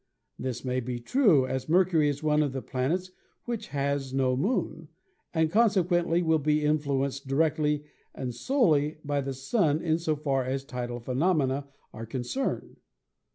[0.39, 3.11] This may be true, as Mercury is one of the planets
[3.45, 4.87] which has no Moon
[5.31, 7.83] and consequently will be influenced directly
[8.15, 12.77] and solely by the Sun in so far as tidal phenomena are concerned.